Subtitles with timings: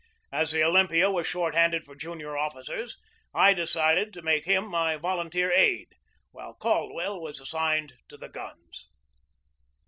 [0.31, 2.97] As the Olym pia was short handed for junior officers
[3.35, 5.93] I decided to make him my volunteer aide,
[6.31, 8.89] while Caldwell was as signed to the guns.